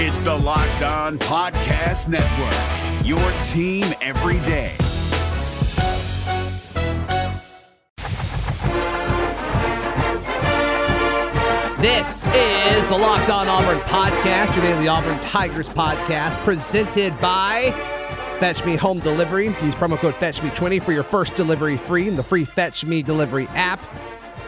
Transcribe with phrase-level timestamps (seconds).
[0.00, 4.76] It's the Locked On Podcast Network, your team every day.
[11.82, 17.72] This is the Locked On Auburn podcast, your daily Auburn Tigers podcast, presented by
[18.38, 19.46] Fetch Me Home Delivery.
[19.46, 23.48] Use promo code FetchMe20 for your first delivery free in the free Fetch Me Delivery
[23.48, 23.84] app,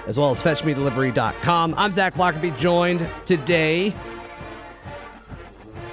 [0.06, 1.74] as well as FetchMeDelivery.com.
[1.76, 3.92] I'm Zac Blackerby, joined today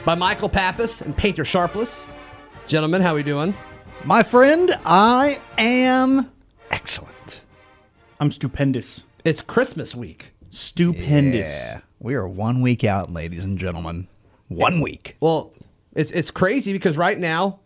[0.08, 2.08] by Michael Pappas and Painter Sharpless.
[2.66, 3.54] Gentlemen, how are we doing?
[4.06, 6.32] My friend, I am
[6.72, 7.42] excellent.
[8.18, 9.04] I'm stupendous.
[9.26, 10.32] It's Christmas week.
[10.50, 11.50] Stupendous.
[11.50, 14.08] Yeah, we are one week out, ladies and gentlemen.
[14.48, 15.18] One week.
[15.20, 15.52] Well,
[15.94, 17.60] it's it's crazy because right now,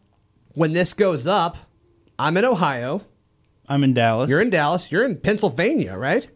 [0.56, 1.58] when this goes up,
[2.18, 3.04] I'm in Ohio.
[3.70, 4.32] I'm in Dallas.
[4.32, 4.92] You're in Dallas.
[4.92, 6.28] You're in Pennsylvania, right?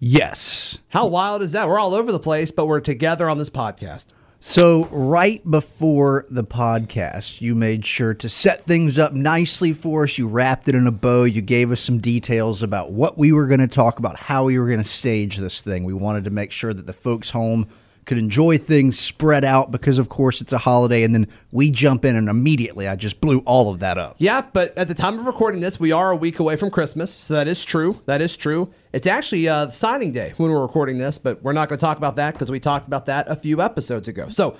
[0.00, 0.78] Yes.
[0.88, 1.68] How wild is that?
[1.68, 4.08] We're all over the place, but we're together on this podcast.
[4.44, 10.18] So, right before the podcast, you made sure to set things up nicely for us.
[10.18, 11.22] You wrapped it in a bow.
[11.22, 14.58] You gave us some details about what we were going to talk about, how we
[14.58, 15.84] were going to stage this thing.
[15.84, 17.68] We wanted to make sure that the folks home
[18.04, 21.04] could enjoy things spread out because, of course, it's a holiday.
[21.04, 24.16] And then we jump in, and immediately I just blew all of that up.
[24.18, 27.12] Yeah, but at the time of recording this, we are a week away from Christmas,
[27.12, 28.00] so that is true.
[28.06, 28.72] That is true.
[28.92, 31.96] It's actually uh, signing day when we're recording this, but we're not going to talk
[31.96, 34.28] about that because we talked about that a few episodes ago.
[34.28, 34.56] So,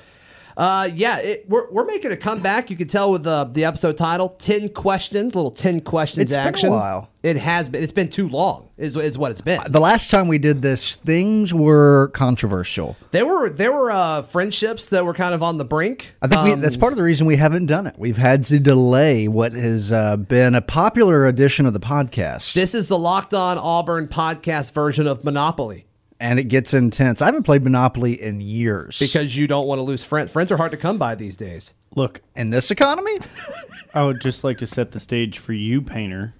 [0.56, 2.70] uh, yeah, it, we're, we're making a comeback.
[2.70, 6.44] You can tell with the the episode title, ten questions, little ten questions It's been
[6.44, 6.70] a action.
[6.70, 7.08] while.
[7.22, 7.82] It has been.
[7.84, 8.68] It's been too long.
[8.76, 9.60] Is is what it's been.
[9.68, 12.96] The last time we did this, things were controversial.
[13.12, 16.14] There were there were uh, friendships that were kind of on the brink.
[16.20, 17.94] I think we, Um, that's part of the reason we haven't done it.
[17.96, 22.74] We've had to delay what has uh, been a popular edition of the podcast, This
[22.74, 25.86] is the Locked On Auburn podcast version of Monopoly
[26.22, 27.20] and it gets intense.
[27.20, 30.30] I haven't played Monopoly in years because you don't want to lose friends.
[30.30, 31.74] Friends are hard to come by these days.
[31.96, 33.18] Look, in this economy,
[33.94, 36.34] I would just like to set the stage for you, Painter.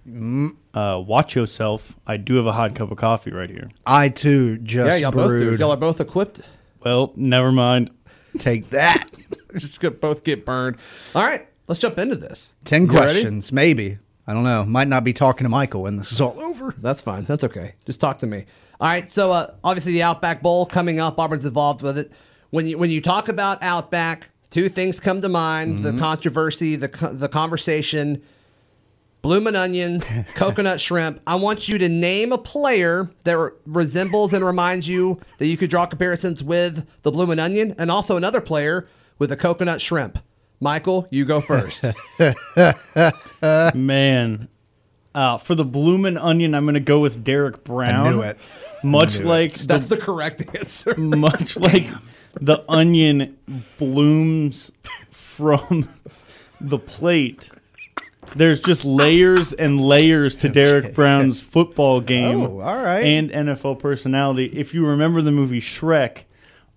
[0.72, 1.96] Uh, watch yourself.
[2.06, 3.68] I do have a hot cup of coffee right here.
[3.84, 5.56] I too just Yeah, just y'all both do.
[5.56, 6.42] Y'all are both equipped.
[6.84, 7.90] Well, never mind.
[8.38, 9.04] Take that.
[9.54, 10.78] Just gonna both get burned.
[11.14, 12.54] All right, let's jump into this.
[12.64, 13.02] Ten You ready?
[13.02, 13.98] questions, maybe.
[14.26, 14.64] I don't know.
[14.64, 16.74] Might not be talking to Michael when this is all over.
[16.78, 17.24] That's fine.
[17.24, 17.74] That's okay.
[17.86, 18.44] Just talk to me.
[18.80, 19.10] All right.
[19.12, 21.18] So uh, obviously the Outback Bowl coming up.
[21.18, 22.12] Auburn's involved with it.
[22.50, 26.88] When you when you talk about Outback, two things come to mind: the controversy, the
[27.12, 28.22] the conversation.
[29.22, 30.00] Bloomin' onion,
[30.34, 31.20] coconut shrimp.
[31.28, 35.56] I want you to name a player that re- resembles and reminds you that you
[35.56, 38.88] could draw comparisons with the bloomin' onion, and also another player
[39.20, 40.18] with a coconut shrimp.
[40.62, 41.84] Michael, you go first.
[43.74, 44.48] Man.
[45.14, 48.10] Uh, for the bloomin' onion, I'm going to go with Derrick Brown.
[48.12, 48.38] knew it.
[48.82, 50.94] Much like the, That's the correct answer.
[50.96, 51.88] much like
[52.40, 53.36] the onion
[53.78, 54.70] blooms
[55.10, 55.86] from
[56.60, 57.50] the plate.
[58.34, 63.04] There's just layers and layers to Derrick Brown's football game Oh, all right.
[63.04, 64.46] and NFL personality.
[64.46, 66.22] If you remember the movie Shrek,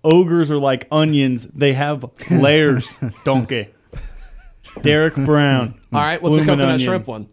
[0.03, 1.47] ogres are like onions.
[1.53, 2.93] They have layers.
[3.23, 3.69] Donkey.
[4.81, 5.73] Derrick Brown.
[5.93, 6.79] All right, what's the Bloomin' coconut onion.
[6.79, 7.27] shrimp one?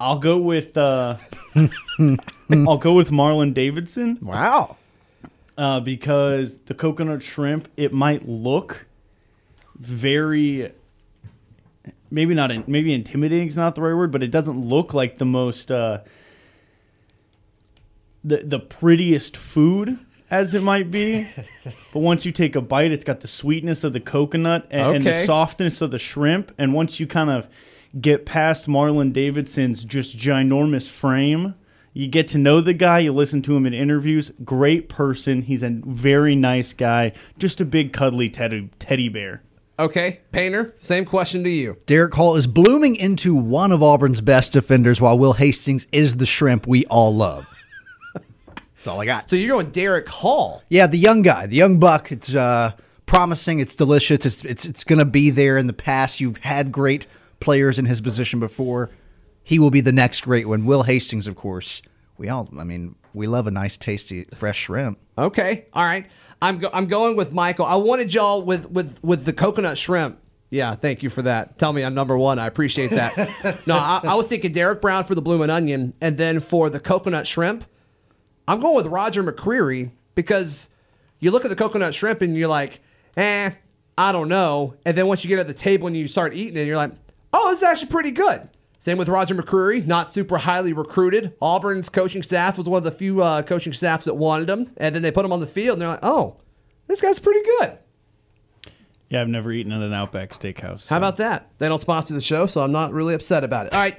[0.00, 1.16] I'll go with uh,
[2.50, 4.18] I'll go with Marlon Davidson.
[4.20, 4.76] Wow.
[5.56, 8.86] uh, because the coconut shrimp it might look
[9.78, 10.72] very
[12.10, 15.18] maybe not in, maybe intimidating is not the right word but it doesn't look like
[15.18, 16.00] the most uh,
[18.24, 19.98] the the prettiest food
[20.32, 21.28] as it might be
[21.92, 25.04] but once you take a bite it's got the sweetness of the coconut and, and
[25.04, 25.24] the Okay.
[25.24, 27.46] softness of the shrimp and once you kind of
[28.00, 31.54] get past Marlon Davidson's just ginormous frame
[31.92, 35.62] you get to know the guy you listen to him in interviews great person he's
[35.62, 39.42] a very nice guy just a big cuddly teddy, teddy bear
[39.78, 41.76] Okay, Painter, same question to you.
[41.86, 46.26] Derick Hall is blooming into one of Auburn's best defenders, while Will Hastings is the
[46.26, 47.48] shrimp we all love.
[48.82, 49.30] That's all I got.
[49.30, 50.60] So you're going Derick Hall.
[50.68, 52.10] Yeah, the young guy, the young buck.
[52.10, 52.72] It's uh,
[53.06, 53.60] promising.
[53.60, 54.26] It's delicious.
[54.26, 56.20] It's it's it's going to be there in the past.
[56.20, 57.06] You've had great
[57.38, 58.90] players in his position before.
[59.44, 60.64] He will be the next great one.
[60.64, 61.80] Will Hastings, of course.
[62.18, 64.98] We all, I mean, we love a nice, tasty, fresh shrimp.
[65.16, 66.06] Okay, all right.
[66.40, 67.66] I'm go- I'm going with Michael.
[67.66, 70.18] I wanted y'all with with with the coconut shrimp.
[70.50, 71.56] Yeah, thank you for that.
[71.56, 72.40] Tell me I'm number one.
[72.40, 73.62] I appreciate that.
[73.68, 76.80] no, I, I was thinking Derrick Brown for the bloomin' onion, and then for the
[76.80, 77.64] coconut shrimp,
[78.48, 80.68] I'm going with Roger McCreary because
[81.20, 82.80] you look at the coconut shrimp and you're like,
[83.16, 83.50] eh,
[83.96, 84.74] I don't know.
[84.84, 86.92] And then once you get at the table and you start eating it, you're like,
[87.32, 88.48] oh, this is actually pretty good.
[88.78, 91.34] Same with Roger McCreary, not super highly recruited.
[91.40, 94.92] Auburn's coaching staff was one of the few uh, coaching staffs that wanted him, and
[94.92, 96.38] then they put him on the field, and they're like, "Oh,
[96.88, 97.78] this guy's pretty good.
[99.08, 100.88] Yeah, I've never eaten at an Outback Steakhouse.
[100.88, 101.50] How about that?
[101.58, 103.74] They don't sponsor the show, so I'm not really upset about it.
[103.74, 103.98] All right.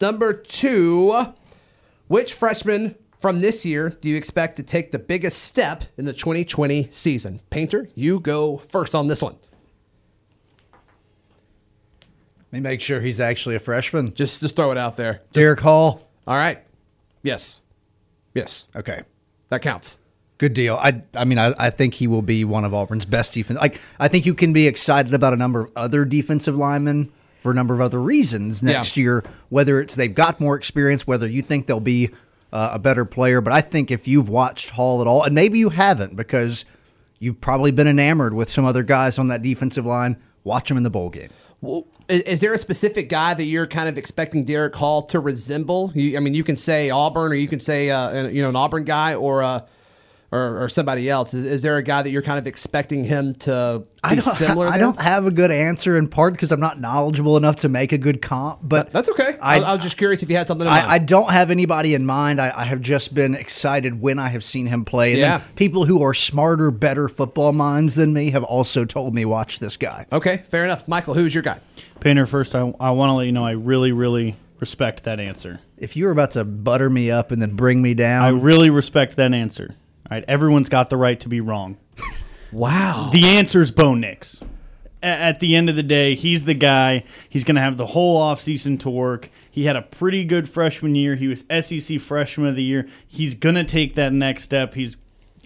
[0.00, 1.26] Number two,
[2.08, 6.12] which freshman from this year do you expect to take the biggest step in the
[6.14, 7.40] 2020 season?
[7.50, 9.36] Painter, you go first on this one.
[12.52, 14.12] Let me make sure he's actually a freshman.
[14.14, 15.14] Just just throw it out there.
[15.14, 16.00] Just- Derick Hall.
[16.26, 16.58] all right.
[17.22, 17.60] Yes.
[18.34, 18.66] Yes.
[18.74, 19.02] Okay.
[19.50, 19.98] That counts.
[20.38, 20.74] Good deal.
[20.80, 23.60] I I mean I, I think he will be one of Auburn's best defense.
[23.60, 27.50] Like I think you can be excited about a number of other defensive linemen for
[27.50, 29.02] a number of other reasons next Yeah.
[29.02, 29.24] year.
[29.48, 32.10] Whether it's they've got more experience, whether you think they'll be
[32.52, 33.40] uh, a better player.
[33.40, 36.64] But I think if you've watched Hall at all, and maybe you haven't because
[37.18, 40.82] you've probably been enamored with some other guys on that defensive line, watch them in
[40.82, 41.28] the bowl game.
[41.60, 45.92] Well, is, there a specific guy that you're kind of expecting Derick Hall to resemble?
[45.94, 48.48] You, I mean, you can say Auburn, or you can say uh, an- you know
[48.48, 49.60] an Auburn guy, or uh,
[50.32, 51.34] or, or somebody else.
[51.34, 54.22] Is, is there a guy that you're kind of expecting him to be I don't,
[54.22, 54.68] similar?
[54.68, 54.78] I to?
[54.78, 57.98] don't have a good answer in part because I'm not knowledgeable enough to make a
[57.98, 58.60] good comp.
[58.62, 59.36] But That's okay.
[59.42, 60.86] I, I was just curious if you had something in mind.
[60.86, 62.40] I, I don't have anybody in mind.
[62.40, 65.12] I, I have just been excited when I have seen him play.
[65.14, 65.42] And Yeah.
[65.56, 69.76] people who are smarter, better football minds than me have also told me watch this
[69.76, 70.06] guy.
[70.12, 70.86] okay, fair enough.
[70.86, 71.58] Michael, who's your guy?
[72.00, 75.60] Painter, first, I, I want to let you know I really, really respect that answer.
[75.76, 78.70] If you were about to butter me up and then bring me down, I really
[78.70, 79.74] respect that answer.
[80.10, 81.76] All right, everyone's got the right to be wrong.
[82.52, 83.10] Wow.
[83.12, 84.40] The answer's Bo Nix.
[85.02, 87.04] A- At the end of the day, he's the guy.
[87.28, 89.30] He's going to have the whole offseason to work.
[89.50, 91.14] He had a pretty good freshman year.
[91.14, 92.88] He was SEC Freshman of the Year.
[93.06, 94.74] He's going to take that next step.
[94.74, 94.96] He's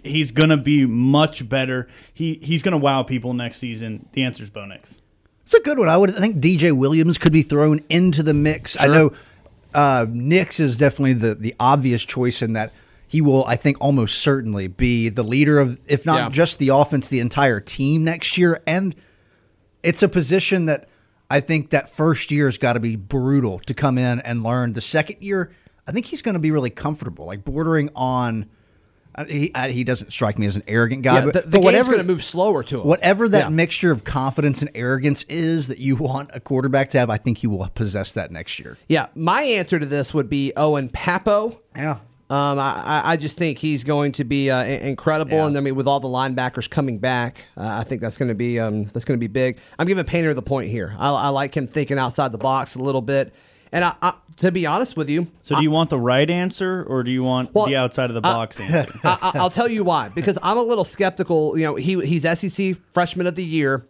[0.03, 1.87] he's going to be much better.
[2.13, 4.07] He he's going to wow people next season.
[4.13, 4.99] The answer's Bo Nix.
[5.43, 5.89] it's a good one.
[5.89, 8.75] I would I think DJ Williams could be thrown into the mix.
[8.79, 9.11] I know
[9.75, 12.73] uh, Nix is definitely the the obvious choice in that
[13.07, 16.29] he will, I think, almost certainly be the leader of, if not Yeah.
[16.29, 18.61] just the offense, the entire team next year.
[18.65, 18.95] And
[19.83, 20.89] it's a position that
[21.29, 24.73] I think that first year has got to be brutal to come in and learn.
[24.73, 25.51] The second year,
[25.87, 28.47] I think he's going to be really comfortable, like bordering on.
[29.15, 31.47] uh, He uh, he doesn't strike me as an arrogant guy, Yeah, but, the, the
[31.49, 32.87] but whatever going to move slower to him.
[32.87, 33.49] whatever that Yeah.
[33.49, 37.37] mixture of confidence and arrogance is that you want a quarterback to have, I think
[37.39, 38.77] he will possess that next year.
[38.89, 41.59] Yeah, my answer to this would be Owen Pappoe.
[41.75, 41.99] Yeah.
[42.29, 45.45] Um, I, I- just think he's going to be uh, incredible, Yeah.
[45.47, 48.35] and I mean, with all the linebackers coming back, uh, I think that's going to
[48.35, 49.59] be um, that's going to be big.
[49.77, 50.95] I'm giving Painter the point here.
[50.97, 53.31] I, I like him thinking outside the box a little bit,
[53.71, 57.03] and I, to be honest with you, So, do you want the right answer or
[57.03, 58.99] do you want Well, the outside of the box answer?
[59.03, 60.09] I, I- I'll tell you why.
[60.09, 61.57] Because I'm a little skeptical.
[61.59, 63.85] You know, he he's SEC Freshman of the Year.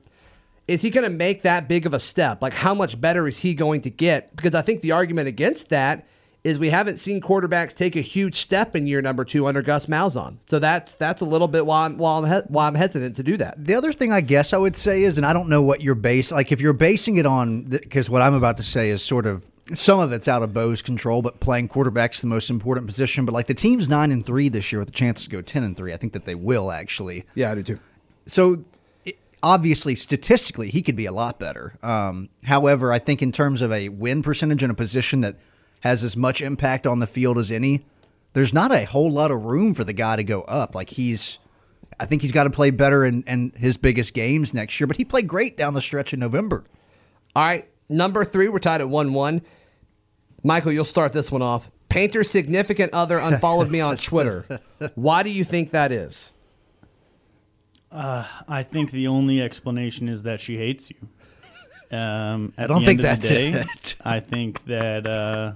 [0.68, 2.42] Is he going to make that big of a step?
[2.42, 4.36] Like, how much better is he going to get?
[4.36, 6.06] Because I think the argument against that
[6.46, 9.88] is we haven't seen quarterbacks take a huge step in year number two under Gus
[9.88, 10.38] Malzahn.
[10.48, 13.24] So that's that's a little bit why I'm why I'm, he- why I'm hesitant to
[13.24, 13.56] do that.
[13.66, 15.96] The other thing I guess I would say is, and I don't know what you're
[15.96, 19.26] base like if you're basing it on because what I'm about to say is sort
[19.26, 23.26] of some of it's out of Bo's control, but playing quarterback's the most important position.
[23.26, 25.64] But like the team's nine and three this year with a chance to go ten
[25.64, 25.92] and three.
[25.94, 27.26] I think that they will actually.
[27.34, 27.80] Yeah, I do too.
[28.28, 28.64] so
[29.44, 33.72] obviously statistically he could be a lot better um, however i think in terms of
[33.72, 35.36] a win percentage in a position that
[35.86, 37.86] has as much impact on the field as any
[38.34, 41.40] there's not a whole lot of room for the guy to go up like he's
[42.00, 44.98] i think he's got to play better in, in his biggest games next year but
[44.98, 46.66] he played great down the stretch in november
[47.36, 49.42] All right, number three, we're tied at one one.
[50.44, 51.70] Michael, you'll start this one off.
[51.90, 54.46] Painter's significant other unfollowed me on Twitter.
[54.96, 56.34] Why do you think that is?
[57.92, 60.98] I think the only explanation is that she hates you.
[61.98, 63.50] Um, at I don't the think end of that's the day,
[63.84, 63.96] it.
[64.04, 65.54] I think that uh,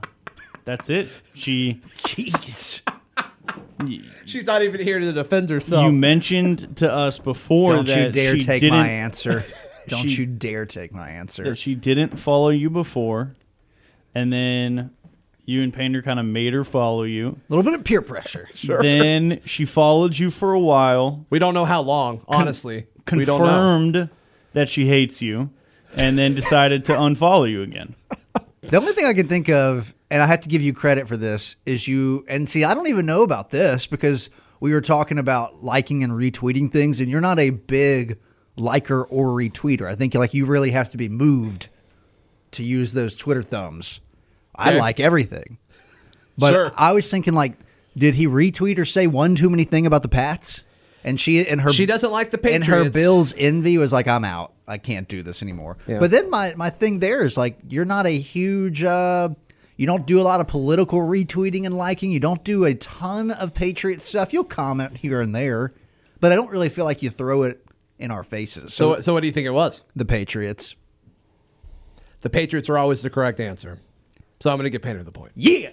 [0.69, 1.09] that's it.
[1.33, 2.81] She, jeez
[4.25, 5.83] She's not even here to defend herself.
[5.85, 7.85] you mentioned to us before that.
[7.87, 9.43] don't that you dare she take didn't, my answer
[9.87, 13.35] don't she- you dare take my answer that she didn't follow you before,
[14.13, 14.91] and then
[15.45, 17.29] you and Painter kind of made her follow you.
[17.49, 18.83] a little bit of peer pressure Sure.
[18.83, 22.85] Then she followed you for a while, we don't know how long, honestly.
[23.11, 23.45] we don't know.
[23.47, 24.09] confirmed
[24.53, 25.49] that she hates you,
[25.97, 27.95] and then decided to unfollow you again.
[28.61, 31.17] The only thing I can think of, and I have to give you credit for
[31.17, 32.25] this, is you.
[32.27, 36.13] And see, I don't even know about this because we were talking about liking and
[36.13, 38.17] retweeting things, and you're not a big
[38.57, 39.85] liker or retweeter.
[39.87, 41.69] I think like you really have to be moved
[42.51, 44.01] to use those Twitter thumbs.
[44.55, 45.57] I like everything,
[46.37, 46.71] but Sure.
[46.75, 47.53] I was thinking like,
[47.95, 50.63] did he retweet or say one too many thing about the Pats?
[51.01, 52.67] And she and her She doesn't like the Patriots.
[52.67, 54.51] and her Bills envy was like, I'm out.
[54.67, 55.77] I can't do this anymore.
[55.87, 55.99] Yeah.
[55.99, 58.83] But then my my thing there is like, you're not a huge.
[58.83, 59.29] uh
[59.79, 62.11] you don't do a lot of political retweeting and liking.
[62.11, 64.33] You don't do a ton of Patriot stuff.
[64.33, 65.73] You'll comment here and there,
[66.19, 67.65] but I don't really feel like you throw it
[67.97, 68.73] in our faces.
[68.73, 69.85] So, so what do you think it was?
[69.95, 70.75] the Patriots.
[72.19, 73.79] The Patriots are always the correct answer.
[74.41, 75.31] So I'm going to give Painter the point.
[75.35, 75.69] Yeah.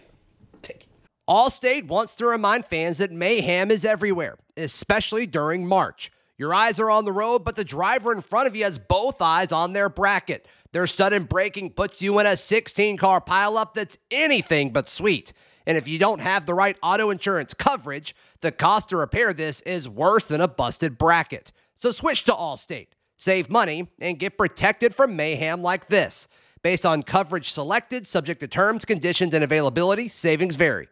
[0.62, 0.88] Take it.
[1.28, 6.12] Allstate wants to remind fans that mayhem is everywhere, especially during March.
[6.38, 9.20] Your eyes are on the road, but the driver in front of you has both
[9.20, 10.46] eyes on their bracket.
[10.76, 15.32] Their sudden braking puts you in a 16 car pileup that's anything but sweet.
[15.64, 19.62] And if you don't have the right auto insurance coverage, the cost to repair this
[19.62, 21.50] is worse than a busted bracket.
[21.76, 26.28] So switch to Allstate, save money, and get protected from mayhem like this.
[26.60, 30.88] Based on coverage selected, subject to terms, conditions, and availability, savings vary.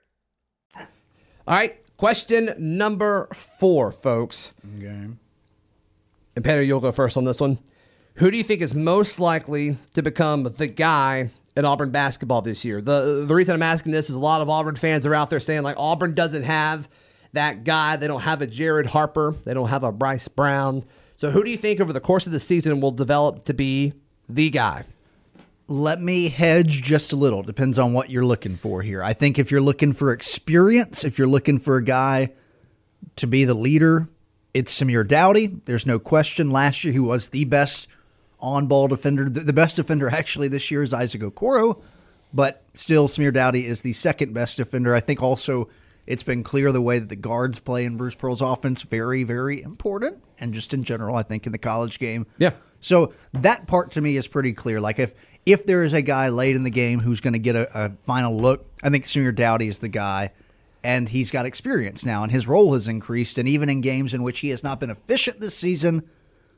[0.78, 0.86] All
[1.46, 1.78] right.
[1.98, 4.54] Question number four, folks.
[4.78, 5.08] Okay.
[6.36, 7.58] And Painter, you'll go first on this one.
[8.16, 12.64] Who do you think is most likely to become the guy at Auburn basketball this
[12.64, 12.80] year?
[12.80, 15.40] The the reason I'm asking this is a lot of Auburn fans are out there
[15.40, 16.88] saying like Auburn doesn't have
[17.32, 17.96] that guy.
[17.96, 19.34] They don't have a Jared Harper.
[19.44, 20.84] They don't have a Bryce Brown.
[21.16, 23.94] So who do you think over the course of the season will develop to be
[24.28, 24.84] the guy?
[25.66, 27.42] Let me hedge just a little.
[27.42, 29.02] Depends on what you're looking for here.
[29.02, 32.32] I think if you're looking for experience, if you're looking for a guy
[33.16, 34.06] to be the leader,
[34.52, 35.46] it's Samir Doughty.
[35.46, 36.50] There's no question.
[36.50, 37.88] Last year, he was the best
[38.44, 39.28] on ball defender.
[39.28, 41.80] The, the best defender actually this year is Isaac Okoro,
[42.32, 44.94] but still, Samir Doughty is the second best defender.
[44.94, 45.68] I think also
[46.06, 49.62] it's been clear the way that the guards play in Bruce Pearl's offense very, very
[49.62, 50.18] important.
[50.38, 52.26] And just in general, I think in the college game.
[52.38, 52.50] Yeah.
[52.80, 54.78] So that part to me is pretty clear.
[54.80, 55.14] Like if
[55.46, 57.90] if there is a guy late in the game who's going to get a, a
[58.00, 60.32] final look, I think Samir Doughty is the guy,
[60.82, 63.38] and he's got experience now, and his role has increased.
[63.38, 66.02] And even in games in which he has not been efficient this season,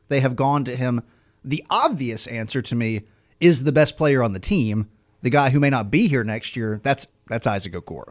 [0.09, 1.03] they have gone to him.
[1.45, 3.03] The obvious answer to me
[3.41, 4.89] is the best player on the team,
[5.23, 6.81] the guy who may not be here next year.
[6.83, 8.11] That's that's Isaac Okoro.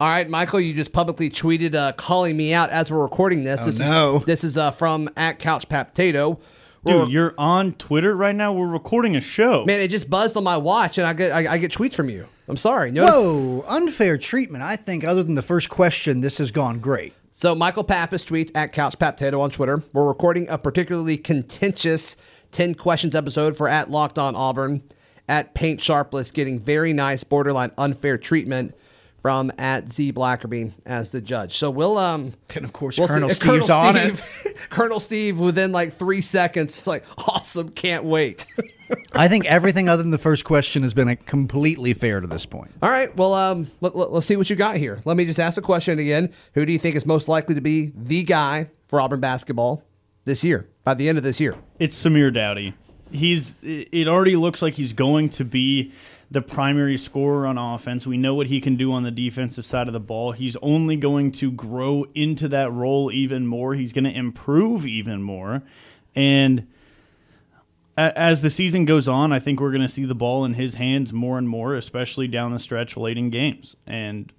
[0.00, 3.64] All right, Michael, you just publicly tweeted uh, calling me out as we're recording this.
[3.64, 4.16] this no.
[4.16, 6.40] is this is uh, from at Couch Potato.
[6.84, 8.52] Dude, you're on Twitter right now.
[8.52, 9.64] We're recording a show.
[9.64, 12.10] Man, it just buzzed on my watch, and I get I, I get tweets from
[12.10, 12.26] you.
[12.46, 12.90] I'm sorry.
[12.90, 14.62] No, Whoa, unfair treatment.
[14.62, 17.14] I think other than the first question, this has gone great.
[17.36, 19.82] So Michael Pappas tweets at Couch Potato on Twitter.
[19.92, 22.16] We're recording a particularly contentious
[22.52, 24.82] 10 questions episode for at Locked On Auburn.
[25.26, 28.74] At Paint Sharpless getting very nice borderline unfair treatment
[29.20, 31.56] from at Z Blackerby as the judge.
[31.56, 34.16] So we'll um And of course, we'll see- Colonel uh, Steve's on it.
[34.16, 38.46] Steve- Colonel Steve within like three seconds, like awesome, can't wait.
[39.12, 42.72] I think everything other than the first question has been completely fair to this point.
[42.82, 43.14] All right.
[43.16, 45.00] Well, um, let, let, us see what you got here.
[45.04, 46.32] Let me just ask a question again.
[46.54, 49.82] Who do you think is most likely to be the guy for Auburn basketball
[50.24, 51.56] this year, by the end of this year?
[51.78, 52.74] It's Samir Doughty.
[53.10, 53.58] He's.
[53.62, 55.92] It already looks like he's going to be
[56.30, 58.06] the primary scorer on offense.
[58.06, 60.32] We know what he can do on the defensive side of the ball.
[60.32, 63.74] He's only going to grow into that role even more.
[63.74, 65.62] He's going to improve even more,
[66.14, 66.64] and a-
[67.96, 70.74] as the season goes on, I think we're going to see the ball in his
[70.74, 73.76] hands more and more, especially down the stretch late in games.
[73.86, 74.32] And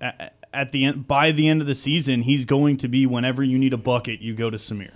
[0.00, 3.58] at the end, by the end of the season, he's going to be whenever you
[3.58, 4.94] need a bucket, you go to Samir.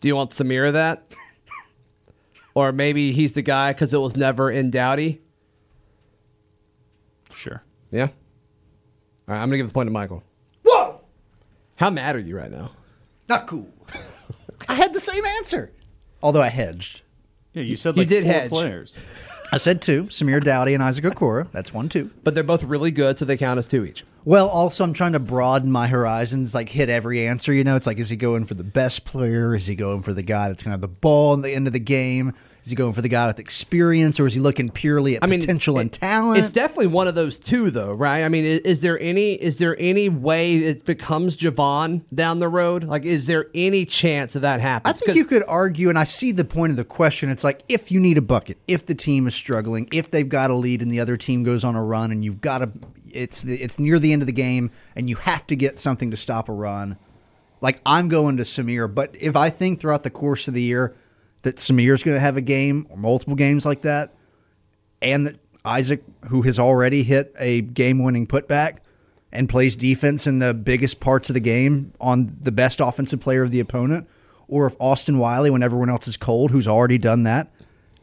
[0.00, 1.12] Do you want Samir that?
[2.54, 5.20] or maybe he's the guy because it was never in Doughty?
[7.34, 7.62] Sure.
[7.90, 8.04] Yeah.
[9.28, 9.40] All right.
[9.40, 10.22] I'm going to give the point to Michael.
[10.62, 11.00] Whoa!
[11.76, 12.72] How mad are you right now?
[13.28, 13.68] Not cool.
[14.70, 15.72] I had the same answer,
[16.22, 17.02] although I hedged.
[17.52, 18.50] Yeah, you said You like did four hedge.
[18.50, 18.96] players.
[19.52, 21.50] I said two: Samir Doughty and Isaac Okoro.
[21.50, 22.10] That's one, two.
[22.22, 24.04] But they're both really good, so they count as two each.
[24.24, 27.52] Well, also I'm trying to broaden my horizons, like hit every answer.
[27.52, 29.54] You know, it's like, is he going for the best player?
[29.56, 31.66] Is he going for the guy that's going to have the ball in the end
[31.66, 32.34] of the game?
[32.70, 35.26] Is he going for the guy with experience, or is he looking purely at I
[35.26, 36.38] mean, potential and talent?
[36.38, 38.22] It's definitely one of those two, though, right?
[38.22, 42.46] I mean, is, is there any is there any way it becomes J'Von down the
[42.46, 42.84] road?
[42.84, 45.02] Like, is there any chance of that happens?
[45.02, 47.28] I think you could argue, and I see the point of the question.
[47.28, 50.52] It's like if you need a bucket, if the team is struggling, if they've got
[50.52, 52.70] a lead and the other team goes on a run, and you've got to,
[53.10, 56.12] it's the, it's near the end of the game, and you have to get something
[56.12, 56.98] to stop a run.
[57.60, 60.94] Like I'm going to Samir, but if I think throughout the course of the year
[61.42, 64.14] that Samir's going to have a game or multiple games like that,
[65.00, 68.78] and that Isaac, who has already hit a game winning putback
[69.32, 73.42] and plays defense in the biggest parts of the game on the best offensive player
[73.42, 74.08] of the opponent,
[74.48, 77.50] or if Austin Wiley, when everyone else is cold, who's already done that,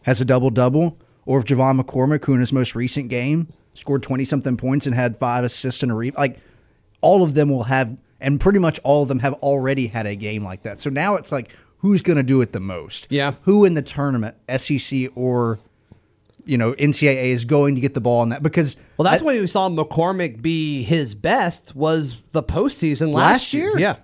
[0.03, 4.01] has a double double, or if J'Von McCormick, who in his most recent game scored
[4.01, 6.39] 20 something points and had five assists and a re like
[7.01, 10.15] all of them will have and pretty much all of them have already had a
[10.15, 10.79] game like that.
[10.79, 13.07] So now it's like who's going to do it the most?
[13.09, 13.33] Yeah.
[13.43, 15.59] Who in the tournament, SEC or
[16.45, 19.39] you know, NCAA is going to get the ball on that because Well, that's when
[19.39, 23.77] we saw McCormick be his best was the postseason last, Last year?
[23.77, 23.97] Yeah.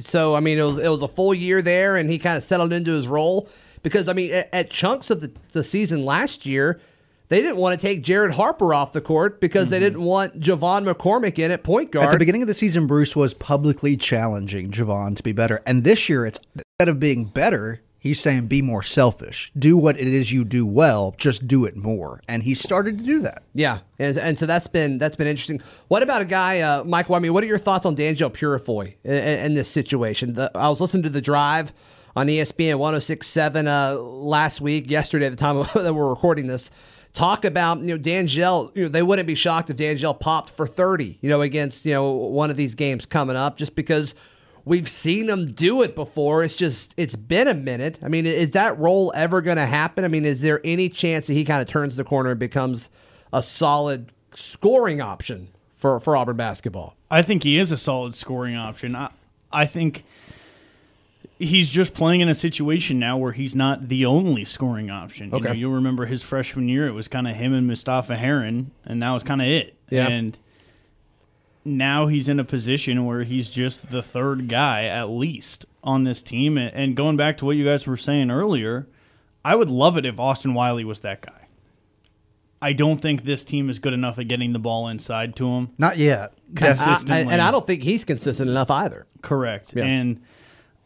[0.00, 2.42] So I mean, it was it was a full year there, and he kind of
[2.42, 3.48] settled into his role
[3.84, 6.80] because I mean, at, at chunks of the, the season last year,
[7.28, 9.84] they didn't want to take Jared Harper off the court because they mm-hmm.
[9.84, 12.06] didn't want J'Von McCormick in at point guard.
[12.06, 15.62] At the beginning of the season, Bruce was publicly challenging J'Von to be better.
[15.64, 16.40] And this year, it's
[16.80, 19.52] instead of being better, he's saying be more selfish.
[19.56, 22.20] Do what it is you do well, just do it more.
[22.26, 23.44] And he started to do that.
[23.52, 25.62] Yeah, and, and so that's been that's been interesting.
[25.86, 27.14] What about a guy, uh, Michael?
[27.14, 30.32] I mean, what are your thoughts on D'Angelo Purifoy in, in, this situation?
[30.32, 31.72] The, I was listening to the drive
[32.16, 36.72] on ESPN 106.7 uh, last week, yesterday, at the time that we're recording this.
[37.12, 38.72] Talk about you know D'Angelo.
[38.74, 41.20] You know they wouldn't be shocked if D'Angelo popped for 30.
[41.20, 44.16] You know against you know one of these games coming up, just because
[44.64, 46.42] we've seen him do it before.
[46.42, 47.98] It's just it's been a minute.
[48.02, 50.04] I mean, is that role ever going to happen?
[50.04, 52.90] I mean, is there any chance that he kind of turns the corner and becomes
[53.32, 56.96] a solid scoring option for, for Auburn basketball.
[57.10, 58.96] I think he is a solid scoring option.
[58.96, 59.10] I,
[59.52, 60.04] I think
[61.38, 65.30] he's just playing in a situation now where he's not the only scoring option.
[65.30, 65.48] You Okay.
[65.48, 69.02] know, you'll remember his freshman year; it was kind of him and Mustapha Heron, and
[69.02, 69.76] that was kind of it.
[69.90, 70.08] Yeah.
[70.08, 70.38] And
[71.64, 76.22] now he's in a position where he's just the third guy at least on this
[76.22, 76.58] team.
[76.58, 78.86] And- And going back to what you guys were saying earlier,
[79.44, 81.46] I would love it if Austin Wiley was that guy.
[82.62, 85.70] I don't think this team is good enough at getting the ball inside to him.
[85.76, 86.32] Not yet.
[86.54, 87.32] Cons- I- I- Consistently.
[87.34, 89.06] and I don't think he's consistent enough either.
[89.20, 89.74] Correct.
[89.76, 89.84] Yeah.
[89.84, 90.22] And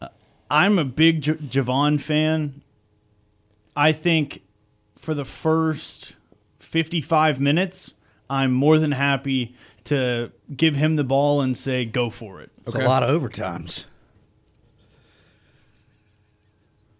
[0.01, 0.09] uh,
[0.51, 2.63] I'm a big J- J'Von fan.
[3.77, 4.43] I think
[4.97, 6.17] for the first
[6.59, 7.95] 55 minutes,
[8.29, 9.55] I'm more than happy
[9.89, 12.51] to give him the ball and say, go for it.
[12.67, 13.87] It's a lot of overtimes.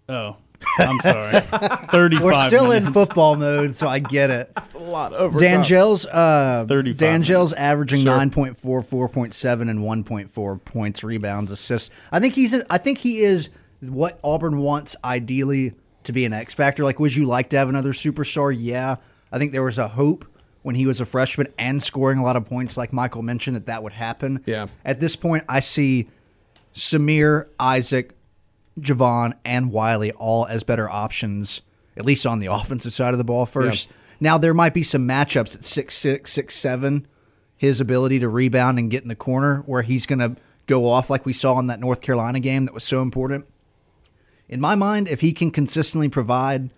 [0.09, 0.37] Oh,
[0.79, 1.41] I'm sorry.
[1.91, 4.51] 35 We're still in football mode, so I get it.
[4.75, 5.39] A lot over.
[5.39, 11.95] Danjel's uh, 35 Danjel's averaging 9.4, 4.7, and 1.4 points, rebounds, assists.
[12.11, 12.55] I think he's.
[12.55, 15.75] A, I think he is what Auburn wants ideally
[16.05, 16.85] to be an X factor.
[16.85, 18.55] Like, would you like to have another superstar?
[18.59, 18.97] Yeah,
[19.31, 20.25] I think there was a hope
[20.63, 23.67] when he was a freshman and scoring a lot of points, like Michael mentioned, that
[23.67, 24.43] that would happen.
[24.47, 24.67] Yeah.
[24.85, 26.09] At this point, I see
[26.75, 28.15] Samir, Isaac,
[28.79, 31.63] J'Von, and Wiley all as better options,
[31.97, 33.89] at least on the offensive side of the ball first.
[34.21, 37.07] Now there might be some matchups at six six, six seven,
[37.57, 41.25] his ability to rebound and get in the corner where he's gonna go off like
[41.25, 43.47] we saw in that North Carolina game that was so important.
[44.49, 46.71] In my mind, if he can consistently provide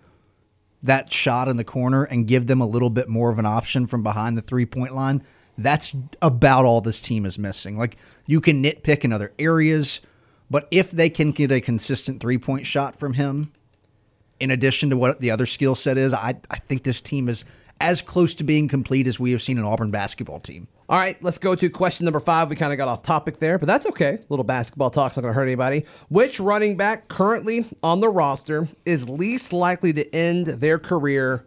[0.83, 3.87] that shot in the corner and give them a little bit more of an option
[3.87, 5.23] from behind the three point line,
[5.57, 7.77] that's about all this team is missing.
[7.77, 10.01] Like you can nitpick in other areas,
[10.49, 13.51] but if they can get a consistent three point shot from him,
[14.39, 17.45] in addition to what the other skill set is, I, I think this team is
[17.79, 20.67] as close to being complete as we have seen an Auburn basketball team.
[20.91, 22.49] All right, let's go to question number five.
[22.49, 24.15] We kind of got off topic there, but that's okay.
[24.15, 25.85] A little basketball talk's not going to hurt anybody.
[26.09, 31.45] Which running back currently on the roster is least likely to end their career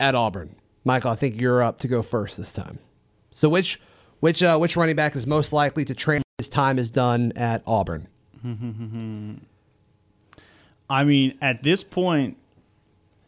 [0.00, 0.56] at Auburn?
[0.82, 2.80] Michael, I think you're up to go first this time.
[3.30, 3.80] So which
[4.18, 7.62] which uh, which running back is most likely to train his time is done at
[7.64, 8.08] Auburn?
[10.90, 12.36] I mean, at this point,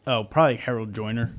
[0.05, 1.35] oh, probably Harold Joiner.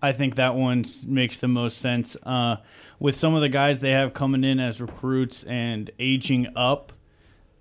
[0.00, 2.16] I think that one makes the most sense.
[2.22, 2.56] Uh,
[3.00, 6.92] with some of the guys they have coming in as recruits and aging up,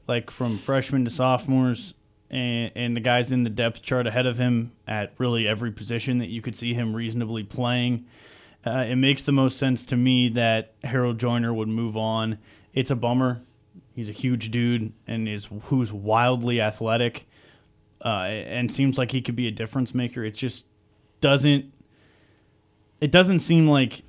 [0.08, 1.96] like from freshmen to sophomores,
[2.30, 6.20] and, and the guys in the depth chart ahead of him at really every position
[6.20, 8.06] that you could see him reasonably playing,
[8.66, 12.38] uh, it makes the most sense to me that Harold Joiner would move on.
[12.74, 13.42] It's a bummer.
[13.96, 17.28] He's a huge dude and is who's wildly athletic,
[18.04, 20.24] uh, and seems like he could be a difference maker.
[20.24, 20.68] It just
[21.20, 21.74] doesn't.
[23.00, 24.04] It doesn't seem like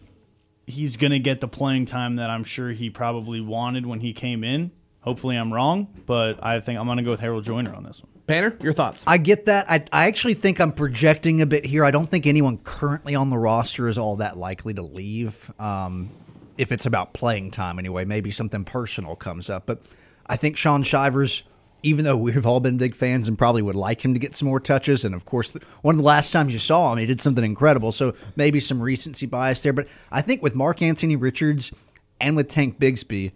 [0.67, 4.45] he's gonna get the playing time that I'm sure he probably wanted when he came
[4.45, 4.71] in.
[5.01, 8.13] Hopefully, I'm wrong, but I think I'm gonna go with Harold Joiner on this one.
[8.27, 9.05] Painter, your thoughts?
[9.07, 9.71] I get that.
[9.71, 11.83] I, I actually think I'm projecting a bit here.
[11.83, 15.51] I don't think anyone currently on the roster is all that likely to leave.
[15.59, 16.11] Um,
[16.59, 19.65] if it's about playing time anyway, maybe something personal comes up.
[19.65, 19.81] But
[20.27, 21.43] I think Shaun Shivers
[21.83, 24.49] even though we've all been big fans and probably would like him to get some
[24.49, 25.05] more touches.
[25.05, 27.93] And of course, one of the last times you saw him, he did something incredible.
[27.93, 29.73] So maybe some recency bias there.
[29.73, 31.73] But I think with Mark Anthony Richards
[32.21, 33.33] and with Tank Bigsby,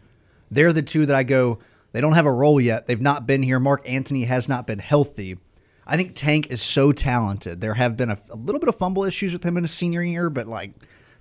[0.50, 1.60] they're the two that I go,
[1.92, 2.86] they don't have a role yet.
[2.86, 3.60] They've not been here.
[3.60, 5.38] Mark Anthony has not been healthy.
[5.86, 7.60] I think Tank is so talented.
[7.60, 10.02] There have been a, a little bit of fumble issues with him in his senior
[10.02, 10.72] year, but like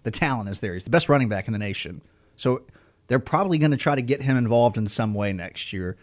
[0.03, 0.73] the talent is there.
[0.73, 2.01] He's the best running back in the nation.
[2.35, 2.63] So
[3.07, 5.97] they're probably going to try to get him involved in some way next year.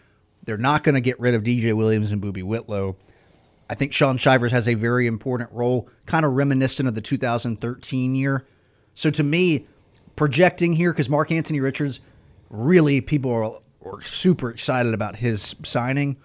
[0.49, 2.95] They're not going to get rid of DJ Williams and Boobee Whitlow.
[3.69, 8.15] I think Shaun Shivers has a very important role, kind of reminiscent of the 2013
[8.15, 8.47] year.
[8.95, 9.67] So to me,
[10.15, 12.01] projecting here, because Mark Anthony Richards,
[12.49, 16.17] really people are, are super excited about his signing.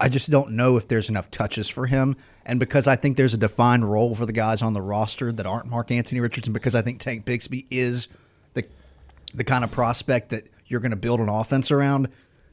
[0.00, 2.16] I just don't know if there's enough touches for him.
[2.46, 5.44] And because I think there's a defined role for the guys on the roster that
[5.44, 8.08] aren't Mark Anthony Richards, and because I think Tank Bigsby is
[8.54, 8.64] the
[9.34, 12.08] the kind of prospect that you're going to build an offense around,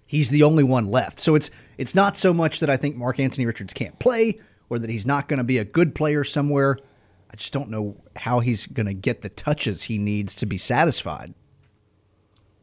[0.08, 1.20] he's the only one left.
[1.20, 4.40] So it's it's not so much that I think Mark Anthony Richards can't play
[4.70, 6.78] or that he's not going to be a good player somewhere.
[7.32, 10.58] I just don't know how he's going to get the touches he needs to be
[10.58, 11.34] satisfied.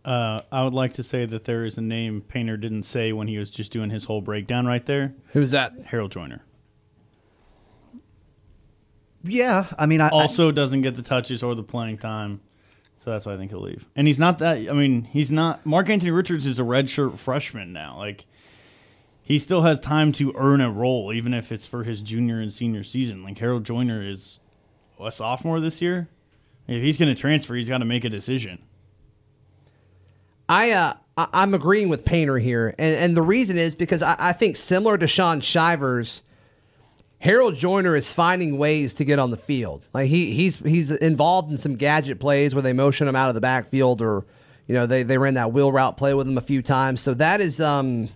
[0.04, 3.28] Uh, I would like to say that there is a name Painter didn't say when
[3.28, 5.14] he was just doing his whole breakdown right there.
[5.32, 5.74] Who's that?
[5.86, 6.42] Harold Joiner.
[9.22, 12.40] Yeah, I mean, I Also doesn't get the touches or the playing time.
[13.02, 13.88] So that's why I think he'll leave.
[13.96, 17.72] And he's not that I mean, he's not Mark Anthony Richards is a redshirt freshman
[17.72, 17.96] now.
[17.96, 18.26] Like
[19.24, 22.52] he still has time to earn a role, even if it's for his junior and
[22.52, 23.24] senior season.
[23.24, 24.38] Like Harold Joiner is
[25.02, 26.10] a sophomore this year.
[26.68, 28.66] If he's going to transfer, he's got to make a decision.
[30.46, 34.32] I uh I'm agreeing with Painter here, and and the reason is because I, I
[34.34, 36.22] think similar to Shaun Shivers,
[37.20, 39.82] Harold Joiner is finding ways to get on the field.
[39.92, 43.34] Like he he's he's involved in some gadget plays where they motion him out of
[43.34, 44.24] the backfield, or
[44.66, 47.00] you know they they ran that wheel route play with him a few times.
[47.02, 48.08] So that is um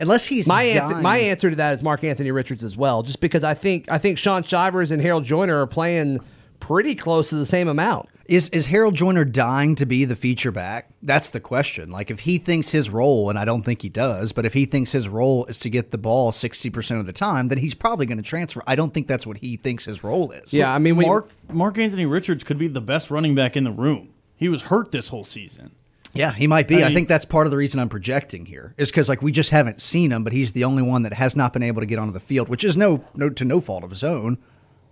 [0.00, 3.20] unless he's my answer, my answer to that is Mark Anthony Richards as well, just
[3.20, 6.20] because I think I think Shaun Shivers and Harold Joiner are playing
[6.60, 8.08] pretty close to the same amount.
[8.32, 10.88] Is is Harold Joiner dying to be the feature back?
[11.02, 11.90] That's the question.
[11.90, 14.64] Like if he thinks his role, and I don't think he does, but if he
[14.64, 17.74] thinks his role is to get the ball sixty percent of the time, then he's
[17.74, 18.62] probably going to transfer.
[18.66, 20.54] I don't think that's what he thinks his role is.
[20.54, 23.64] Yeah, I mean, we, Mark Mark Anthony Richards could be the best running back in
[23.64, 24.14] the room.
[24.34, 25.72] He was hurt this whole season.
[26.14, 26.82] Yeah, he might be.
[26.82, 29.30] I I, think that's part of the reason I'm projecting here is because like we
[29.30, 31.86] just haven't seen him, but he's the only one that has not been able to
[31.86, 34.38] get onto the field, which is no no to no fault of his own.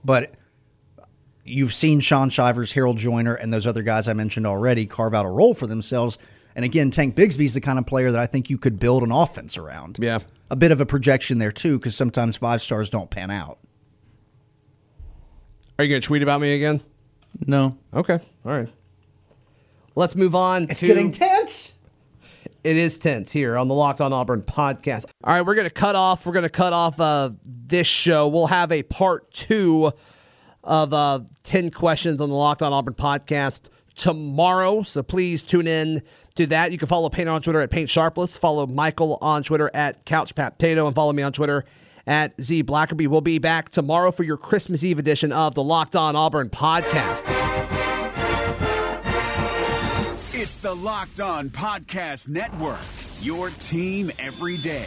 [0.05, 0.35] But
[1.45, 5.27] you've seen Shaun Shivers, Harold Joiner, and those other guys I mentioned already carve out
[5.27, 6.19] a role for themselves.
[6.55, 9.13] And again, Tank Bigsby's the kind of player that I think you could build an
[9.13, 9.99] offense around.
[10.01, 10.19] Yeah.
[10.51, 13.59] a bit of a projection there too, because sometimes five stars don't pan out.
[15.79, 16.83] are you going to tweet about me again?
[17.47, 17.79] No.
[17.95, 18.69] Okay, all right.
[19.95, 21.75] Let's move on it's to getting tense.
[22.65, 25.05] it is tense here on the Locked On Auburn podcast.
[25.25, 26.27] All right, we're gonna cut off.
[26.27, 28.29] We're gonna cut off uh, this show.
[28.29, 29.93] We'll have a part two
[30.63, 34.83] of uh, ten questions on the Locked On Auburn podcast tomorrow.
[34.83, 36.03] So please tune in
[36.37, 36.73] to that.
[36.73, 38.37] You can follow Painter on Twitter at Paint Sharpless.
[38.37, 41.65] Follow Michael on Twitter at Couch Potato, and follow me on Twitter
[42.07, 43.09] at Z Blackerby.
[43.09, 47.25] We'll be back tomorrow for your Christmas Eve edition of the Locked On Auburn podcast.
[50.33, 52.81] It's the Locked On Podcast Network,
[53.21, 54.87] your team every day.